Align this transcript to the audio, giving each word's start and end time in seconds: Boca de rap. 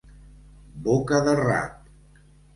Boca 0.87 1.21
de 1.29 1.37
rap. 1.43 1.95